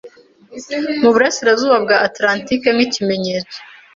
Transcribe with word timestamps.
mu 1.01 1.09
burasirazuba 1.13 1.75
bwa 1.83 1.97
Atlantike 2.07 2.69
nk'ikimenyetso 2.75 3.57